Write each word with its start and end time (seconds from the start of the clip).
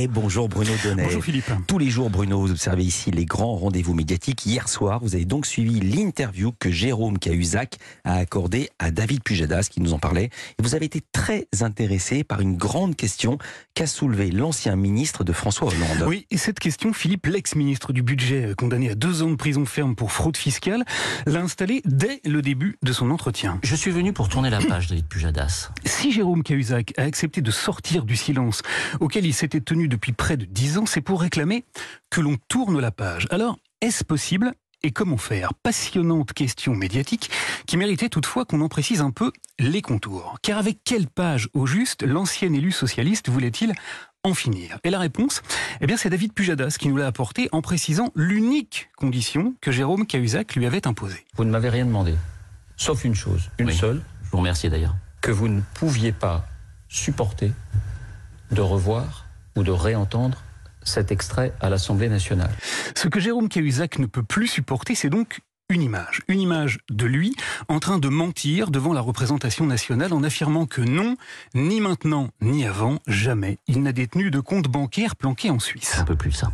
Et 0.00 0.06
bonjour 0.06 0.48
Bruno 0.48 0.70
Donnet. 0.84 1.02
Bonjour 1.02 1.24
Philippe. 1.24 1.50
Tous 1.66 1.76
les 1.76 1.90
jours, 1.90 2.08
Bruno, 2.08 2.40
vous 2.40 2.52
observez 2.52 2.84
ici 2.84 3.10
les 3.10 3.24
grands 3.24 3.56
rendez-vous 3.56 3.94
médiatiques. 3.94 4.46
Hier 4.46 4.68
soir, 4.68 5.00
vous 5.02 5.16
avez 5.16 5.24
donc 5.24 5.44
suivi 5.44 5.80
l'interview 5.80 6.52
que 6.60 6.70
Jérôme 6.70 7.18
Cahuzac 7.18 7.78
a 8.04 8.14
accordée 8.14 8.70
à 8.78 8.92
David 8.92 9.24
Pujadas, 9.24 9.66
qui 9.68 9.80
nous 9.80 9.94
en 9.94 9.98
parlait. 9.98 10.30
Et 10.58 10.62
vous 10.62 10.76
avez 10.76 10.84
été 10.84 11.02
très 11.10 11.48
intéressé 11.62 12.22
par 12.22 12.40
une 12.40 12.56
grande 12.56 12.94
question 12.94 13.38
qu'a 13.74 13.88
soulevée 13.88 14.30
l'ancien 14.30 14.76
ministre 14.76 15.24
de 15.24 15.32
François 15.32 15.66
Hollande. 15.66 16.04
Oui, 16.06 16.26
et 16.30 16.36
cette 16.36 16.60
question, 16.60 16.92
Philippe, 16.92 17.26
l'ex-ministre 17.26 17.92
du 17.92 18.02
Budget, 18.02 18.54
condamné 18.56 18.90
à 18.90 18.94
deux 18.94 19.24
ans 19.24 19.30
de 19.30 19.36
prison 19.36 19.66
ferme 19.66 19.96
pour 19.96 20.12
fraude 20.12 20.36
fiscale, 20.36 20.84
l'a 21.26 21.40
installé 21.40 21.82
dès 21.84 22.20
le 22.24 22.40
début 22.40 22.78
de 22.84 22.92
son 22.92 23.10
entretien. 23.10 23.58
Je 23.64 23.74
suis 23.74 23.90
venu 23.90 24.12
pour 24.12 24.28
tourner 24.28 24.50
la 24.50 24.60
page, 24.60 24.86
David 24.86 25.06
Pujadas. 25.06 25.70
Si 25.84 26.12
Jérôme 26.12 26.44
Cahuzac 26.44 26.94
a 26.98 27.02
accepté 27.02 27.40
de 27.40 27.50
sortir 27.50 28.04
du 28.04 28.14
silence 28.14 28.62
auquel 29.00 29.26
il 29.26 29.34
s'était 29.34 29.60
tenu 29.60 29.87
depuis 29.88 30.12
près 30.12 30.36
de 30.36 30.44
dix 30.44 30.78
ans, 30.78 30.86
c'est 30.86 31.00
pour 31.00 31.20
réclamer 31.20 31.64
que 32.10 32.20
l'on 32.20 32.36
tourne 32.48 32.78
la 32.80 32.90
page. 32.90 33.26
Alors, 33.30 33.58
est-ce 33.80 34.04
possible 34.04 34.52
et 34.84 34.92
comment 34.92 35.16
faire? 35.16 35.54
Passionnante 35.54 36.32
question 36.32 36.74
médiatique 36.74 37.30
qui 37.66 37.76
méritait 37.76 38.08
toutefois 38.08 38.44
qu'on 38.44 38.60
en 38.60 38.68
précise 38.68 39.00
un 39.00 39.10
peu 39.10 39.32
les 39.58 39.82
contours. 39.82 40.38
Car 40.42 40.58
avec 40.58 40.78
quelle 40.84 41.08
page 41.08 41.48
au 41.52 41.66
juste 41.66 42.02
l'ancien 42.04 42.52
élu 42.52 42.70
socialiste 42.70 43.28
voulait-il 43.28 43.72
en 44.24 44.34
finir? 44.34 44.78
Et 44.84 44.90
la 44.90 44.98
réponse, 45.00 45.42
eh 45.80 45.86
bien, 45.86 45.96
c'est 45.96 46.10
David 46.10 46.32
Pujadas 46.32 46.76
qui 46.78 46.88
nous 46.88 46.96
l'a 46.96 47.06
apporté 47.08 47.48
en 47.50 47.60
précisant 47.60 48.10
l'unique 48.14 48.90
condition 48.96 49.54
que 49.60 49.72
Jérôme 49.72 50.06
Cahuzac 50.06 50.54
lui 50.54 50.66
avait 50.66 50.86
imposée. 50.86 51.24
Vous 51.36 51.44
ne 51.44 51.50
m'avez 51.50 51.70
rien 51.70 51.84
demandé, 51.86 52.14
sauf 52.76 53.04
une 53.04 53.14
chose, 53.16 53.50
une 53.58 53.68
Oui. 53.68 53.74
seule, 53.74 54.02
je 54.24 54.30
vous 54.30 54.38
remercie 54.38 54.68
d'ailleurs, 54.68 54.94
que 55.20 55.32
vous 55.32 55.48
ne 55.48 55.60
pouviez 55.74 56.12
pas 56.12 56.46
supporter 56.88 57.50
de 58.52 58.60
revoir 58.60 59.26
ou 59.58 59.64
de 59.64 59.72
réentendre 59.72 60.38
cet 60.84 61.10
extrait 61.12 61.52
à 61.60 61.68
l'Assemblée 61.68 62.08
nationale. 62.08 62.50
Ce 62.94 63.08
que 63.08 63.20
Jérôme 63.20 63.48
Cahuzac 63.48 63.98
ne 63.98 64.06
peut 64.06 64.22
plus 64.22 64.46
supporter, 64.46 64.94
c'est 64.94 65.10
donc 65.10 65.40
une 65.68 65.82
image. 65.82 66.22
Une 66.28 66.40
image 66.40 66.78
de 66.88 67.04
lui 67.04 67.36
en 67.68 67.78
train 67.78 67.98
de 67.98 68.08
mentir 68.08 68.70
devant 68.70 68.94
la 68.94 69.02
représentation 69.02 69.66
nationale 69.66 70.14
en 70.14 70.22
affirmant 70.22 70.64
que 70.64 70.80
non, 70.80 71.16
ni 71.54 71.80
maintenant, 71.80 72.30
ni 72.40 72.64
avant, 72.64 73.00
jamais, 73.06 73.58
il 73.66 73.82
n'a 73.82 73.92
détenu 73.92 74.30
de 74.30 74.40
compte 74.40 74.68
bancaire 74.68 75.14
planqué 75.14 75.50
en 75.50 75.58
Suisse. 75.58 75.98
Un 75.98 76.04
peu 76.04 76.16
plus 76.16 76.32
ça. 76.32 76.52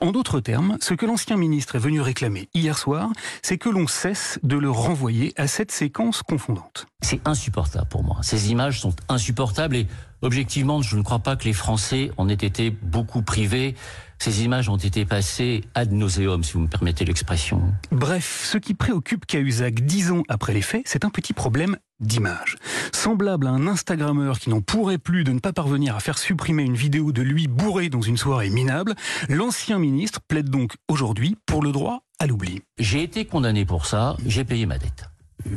En 0.00 0.12
d'autres 0.12 0.40
termes, 0.40 0.76
ce 0.80 0.94
que 0.94 1.06
l'ancien 1.06 1.36
ministre 1.36 1.76
est 1.76 1.80
venu 1.80 2.00
réclamer 2.00 2.48
hier 2.54 2.78
soir, 2.78 3.10
c'est 3.42 3.58
que 3.58 3.68
l'on 3.68 3.86
cesse 3.86 4.38
de 4.42 4.56
le 4.56 4.70
renvoyer 4.70 5.32
à 5.36 5.46
cette 5.46 5.72
séquence 5.72 6.22
confondante. 6.22 6.86
C'est 7.02 7.26
insupportable 7.26 7.88
pour 7.88 8.02
moi. 8.02 8.18
Ces 8.22 8.50
images 8.50 8.80
sont 8.80 8.94
insupportables 9.08 9.76
et 9.76 9.86
objectivement, 10.22 10.82
je 10.82 10.96
ne 10.96 11.02
crois 11.02 11.20
pas 11.20 11.36
que 11.36 11.44
les 11.44 11.52
Français 11.52 12.10
en 12.16 12.28
aient 12.28 12.34
été 12.34 12.70
beaucoup 12.70 13.22
privés. 13.22 13.74
Ces 14.18 14.44
images 14.44 14.68
ont 14.68 14.76
été 14.76 15.04
passées 15.04 15.62
ad 15.74 15.92
nauseum, 15.92 16.42
si 16.42 16.54
vous 16.54 16.60
me 16.60 16.68
permettez 16.68 17.04
l'expression. 17.04 17.62
Bref, 17.92 18.48
ce 18.50 18.58
qui 18.58 18.74
préoccupe 18.74 19.26
Cahuzac 19.26 19.80
dix 19.80 20.10
ans 20.10 20.22
après 20.28 20.54
les 20.54 20.62
faits, 20.62 20.82
c'est 20.86 21.04
un 21.04 21.10
petit 21.10 21.32
problème 21.32 21.76
d'image. 22.00 22.56
Semblable 22.92 23.46
à 23.46 23.50
un 23.50 23.66
Instagrammeur 23.66 24.38
qui 24.38 24.50
n'en 24.50 24.60
pourrait 24.60 24.98
plus 24.98 25.24
de 25.24 25.32
ne 25.32 25.38
pas 25.38 25.52
parvenir 25.52 25.96
à 25.96 26.00
faire 26.00 26.18
supprimer 26.18 26.62
une 26.62 26.74
vidéo 26.76 27.12
de 27.12 27.22
lui 27.22 27.46
bourré 27.46 27.88
dans 27.88 28.02
une 28.02 28.16
soirée 28.16 28.50
minable, 28.50 28.94
l'ancien 29.28 29.78
ministre 29.78 30.20
plaide 30.26 30.50
donc 30.50 30.72
aujourd'hui 30.88 31.36
pour 31.46 31.62
le 31.62 31.72
droit 31.72 32.02
à 32.18 32.26
l'oubli. 32.26 32.62
J'ai 32.78 33.02
été 33.02 33.24
condamné 33.26 33.64
pour 33.64 33.86
ça, 33.86 34.16
j'ai 34.26 34.44
payé 34.44 34.66
ma 34.66 34.78
dette. 34.78 35.08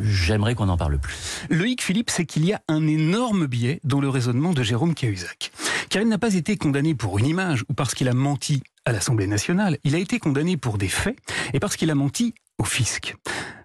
J'aimerais 0.01 0.55
qu'on 0.55 0.67
n'en 0.67 0.77
parle 0.77 0.99
plus. 0.99 1.15
Le 1.49 1.67
hic, 1.67 1.81
Philippe, 1.81 2.09
c'est 2.09 2.25
qu'il 2.25 2.45
y 2.45 2.53
a 2.53 2.61
un 2.67 2.85
énorme 2.85 3.47
biais 3.47 3.79
dans 3.83 4.01
le 4.01 4.09
raisonnement 4.09 4.53
de 4.53 4.61
Jérôme 4.61 4.93
Cahuzac. 4.93 5.51
Car 5.89 6.03
il 6.03 6.07
n'a 6.07 6.19
pas 6.19 6.35
été 6.35 6.55
condamné 6.55 6.93
pour 6.93 7.17
une 7.17 7.25
image 7.25 7.63
ou 7.67 7.73
parce 7.73 7.95
qu'il 7.95 8.07
a 8.07 8.13
menti 8.13 8.61
à 8.85 8.91
l'Assemblée 8.91 9.25
nationale, 9.25 9.79
il 9.83 9.95
a 9.95 9.97
été 9.97 10.19
condamné 10.19 10.55
pour 10.55 10.77
des 10.77 10.87
faits 10.87 11.17
et 11.53 11.59
parce 11.59 11.75
qu'il 11.75 11.89
a 11.89 11.95
menti 11.95 12.35
au 12.59 12.63
fisc. 12.63 13.15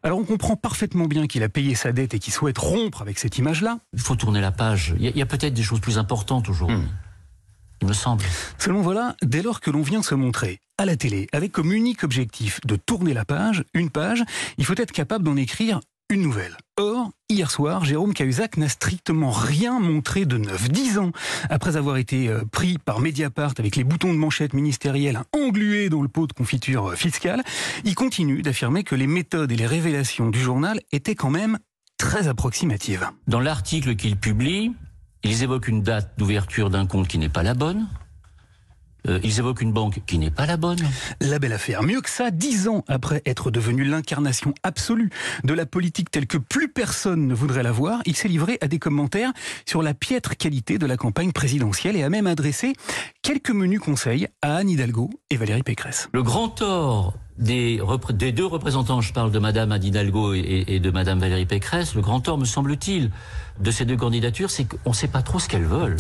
Alors 0.03 0.19
on 0.19 0.25
comprend 0.25 0.57
parfaitement 0.57 1.07
bien 1.07 1.27
qu'il 1.27 1.43
a 1.43 1.51
payé 1.51 1.75
sa 1.75 1.93
dette 1.93 2.15
et 2.15 2.19
qu'il 2.19 2.33
souhaite 2.33 2.57
rompre 2.57 3.03
avec 3.03 3.19
cette 3.19 3.37
image-là. 3.37 3.79
Il 3.93 4.01
faut 4.01 4.17
tourner 4.17 4.41
la 4.41 4.53
page. 4.53 4.95
Il 4.99 5.17
y 5.17 5.23
a, 5.23 5.27
peut-être 5.27 5.53
des 5.53 5.63
choses 5.63 5.81
plus 5.81 5.99
importantes 5.99 6.49
aujourd'hui. 6.49 6.79
Hmm. 6.79 6.89
Il 7.83 7.89
me 7.89 7.93
semble. 7.93 8.25
Seulement 8.57 8.81
voilà, 8.81 9.17
dès 9.23 9.43
lors 9.43 9.61
que 9.61 9.71
l'on 9.71 9.83
vient 9.83 10.03
se 10.03 10.15
montrer 10.15 10.61
à 10.79 10.87
la 10.87 10.97
télé 10.97 11.29
avec 11.33 11.53
comme 11.53 11.73
unique 11.73 12.05
objectif 12.05 12.61
de 12.65 12.77
tourner 12.77 13.13
la 13.13 13.27
page, 13.27 13.65
une 13.75 13.91
page, 13.91 14.25
il 14.57 14.65
faut 14.65 14.77
être 14.77 14.93
capable 14.93 15.25
d'en 15.25 15.37
écrire 15.37 15.81
une 16.11 16.23
nouvelle. 16.23 16.57
Or, 16.77 17.11
hier 17.29 17.51
soir, 17.51 17.85
Jérôme 17.85 18.15
Cahuzac 18.15 18.57
n'a 18.57 18.69
strictement 18.69 19.31
rien 19.31 19.81
montré 19.81 20.27
de 20.27 20.37
neuf. 20.37 20.69
Dix 20.69 20.99
ans 20.99 21.13
après 21.49 21.77
avoir 21.77 21.97
été 21.97 22.29
euh, 22.29 22.45
pris 22.51 22.79
par 22.79 23.01
Mediapart 23.01 23.55
avec 23.59 23.77
les 23.77 23.85
boutons 23.85 24.13
de 24.13 24.19
manchette 24.19 24.53
ministériels 24.53 25.23
englués 25.33 25.89
dans 25.89 26.03
le 26.03 26.09
pot 26.09 26.27
de 26.27 26.33
confiture 26.33 26.91
euh, 26.91 26.97
fiscale, 26.97 27.43
il 27.85 27.95
continue 27.95 28.43
d'affirmer 28.43 28.85
que 28.85 28.95
les 28.95 29.07
méthodes 29.07 29.53
et 29.53 29.57
les 29.57 29.67
révélations 29.67 30.31
du 30.31 30.41
journal 30.41 30.81
étaient 30.93 31.15
quand 31.15 31.31
même 31.31 31.59
très 31.97 32.29
approximatives. 32.29 33.09
Dans 33.27 33.41
l'article 33.41 33.97
qu'ils 33.97 34.17
publient, 34.17 34.73
ils 35.23 35.43
évoquent 35.43 35.69
une 35.69 35.83
date 35.83 36.19
d'ouverture 36.19 36.71
d'un 36.71 36.87
compte 36.87 37.09
qui 37.09 37.19
n'est 37.19 37.29
pas 37.29 37.43
la 37.43 37.55
bonne. 37.55 37.89
Euh, 39.09 39.21
ils 39.23 39.39
évoquent 39.39 39.61
une 39.61 39.73
banque 39.73 40.01
qui 40.07 40.19
n'est 40.19 40.31
pas 40.31 40.47
la 40.47 40.57
bonne. 40.57 40.79
La 41.21 41.39
belle 41.39 41.53
affaire. 41.53 41.83
Mieux 41.83 42.01
que 42.01 42.11
ça, 42.11 42.31
dix 42.31 42.69
ans 42.69 42.85
après 42.89 43.23
être 43.27 43.51
devenu 43.51 43.85
l'incarnation 43.85 44.55
absolue 44.63 45.11
de 45.45 45.55
la 45.55 45.67
politique 45.67 46.11
telle 46.11 46.27
que 46.27 46.39
plus 46.39 46.69
personne 46.69 47.27
ne 47.27 47.35
voudrait 47.35 47.63
la 47.63 47.73
voir, 47.73 48.01
il 48.07 48.17
s'est 48.17 48.29
livré 48.29 48.59
à 48.61 48.69
des 48.69 48.79
commentaires 48.79 49.33
sur 49.67 49.83
la 49.83 49.95
piètre 49.95 50.37
qualité 50.37 50.79
de 50.79 50.87
la 50.87 50.97
campagne 50.97 51.33
présidentielle 51.33 51.97
et 51.97 52.03
a 52.03 52.11
même 52.11 52.27
adressé 52.27 52.73
quelques 53.25 53.51
menus 53.51 53.81
conseils 53.81 54.29
à 54.43 54.57
Anne 54.57 54.69
Hidalgo 54.69 55.11
et 55.31 55.37
Valérie 55.37 55.63
Pécresse. 55.63 56.09
Le 56.13 56.23
grand 56.23 56.51
tort 56.51 57.15
des, 57.39 57.81
deux 58.33 58.45
représentants, 58.45 59.01
je 59.01 59.13
parle 59.13 59.33
de 59.33 59.39
Madame 59.39 59.73
Anne 59.73 59.83
Hidalgo 59.83 60.35
et, 60.35 60.65
et 60.69 60.79
de 60.79 60.91
Madame 60.91 61.19
Valérie 61.19 61.47
Pécresse, 61.47 61.95
le 61.95 62.03
grand 62.03 62.21
tort, 62.21 62.37
me 62.37 62.45
semble-t-il, 62.45 63.11
de 63.61 63.71
ces 63.71 63.85
deux 63.85 63.97
candidatures, 63.97 64.51
c'est 64.51 64.65
qu'on 64.65 64.91
ne 64.91 64.95
sait 64.95 65.09
pas 65.09 65.23
trop 65.23 65.39
ce 65.39 65.49
qu'elles 65.49 65.65
veulent. 65.65 65.97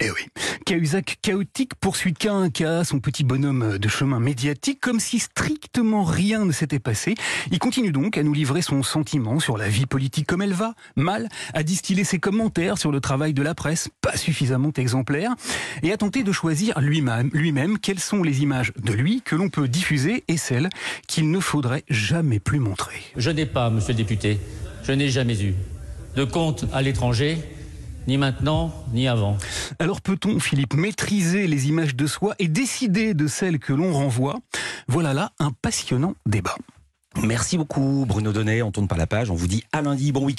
Eh 0.00 0.10
oui. 0.10 0.26
Cahuzac 0.66 1.18
chaotique 1.22 1.74
poursuit 1.74 2.12
cas 2.12 2.34
un 2.34 2.50
cas 2.50 2.84
son 2.84 3.00
petit 3.00 3.24
bonhomme 3.24 3.78
de 3.78 3.88
chemin 3.88 4.20
médiatique 4.20 4.80
comme 4.80 5.00
si 5.00 5.18
strictement 5.18 6.04
rien 6.04 6.44
ne 6.44 6.52
s'était 6.52 6.78
passé. 6.78 7.14
Il 7.50 7.58
continue 7.58 7.92
donc 7.92 8.18
à 8.18 8.22
nous 8.22 8.34
livrer 8.34 8.60
son 8.60 8.82
sentiment 8.82 9.40
sur 9.40 9.56
la 9.56 9.68
vie 9.68 9.86
politique 9.86 10.26
comme 10.26 10.42
elle 10.42 10.52
va, 10.52 10.74
mal, 10.96 11.28
à 11.54 11.62
distiller 11.62 12.04
ses 12.04 12.18
commentaires 12.18 12.76
sur 12.76 12.92
le 12.92 13.00
travail 13.00 13.32
de 13.32 13.42
la 13.42 13.54
presse, 13.54 13.88
pas 14.02 14.16
suffisamment 14.16 14.72
exemplaire, 14.76 15.34
et 15.82 15.92
à 15.92 15.96
tenter 15.96 16.22
de 16.22 16.32
choisir 16.32 16.67
lui-même 16.78 17.30
lui-même 17.32 17.78
quelles 17.78 18.00
sont 18.00 18.22
les 18.22 18.42
images 18.42 18.72
de 18.82 18.92
lui 18.92 19.22
que 19.22 19.36
l'on 19.36 19.48
peut 19.48 19.68
diffuser 19.68 20.24
et 20.28 20.36
celles 20.36 20.68
qu'il 21.06 21.30
ne 21.30 21.40
faudrait 21.40 21.84
jamais 21.88 22.40
plus 22.40 22.58
montrer. 22.58 22.96
Je 23.16 23.30
n'ai 23.30 23.46
pas, 23.46 23.70
monsieur 23.70 23.92
le 23.92 23.98
député, 23.98 24.38
je 24.84 24.92
n'ai 24.92 25.08
jamais 25.08 25.42
eu 25.42 25.54
de 26.16 26.24
compte 26.24 26.64
à 26.72 26.82
l'étranger, 26.82 27.38
ni 28.06 28.18
maintenant, 28.18 28.72
ni 28.92 29.06
avant. 29.06 29.36
Alors 29.78 30.00
peut-on, 30.00 30.40
Philippe, 30.40 30.74
maîtriser 30.74 31.46
les 31.46 31.68
images 31.68 31.94
de 31.94 32.06
soi 32.06 32.34
et 32.38 32.48
décider 32.48 33.14
de 33.14 33.26
celles 33.26 33.58
que 33.58 33.72
l'on 33.72 33.92
renvoie? 33.92 34.36
Voilà 34.88 35.14
là 35.14 35.32
un 35.38 35.50
passionnant 35.50 36.14
débat. 36.26 36.56
Merci 37.22 37.58
beaucoup 37.58 38.04
Bruno 38.06 38.32
Donnet, 38.32 38.62
on 38.62 38.70
tourne 38.70 38.86
pas 38.86 38.96
la 38.96 39.06
page, 39.06 39.30
on 39.30 39.34
vous 39.34 39.48
dit 39.48 39.64
à 39.72 39.82
lundi, 39.82 40.12
bon 40.12 40.24
week 40.24 40.36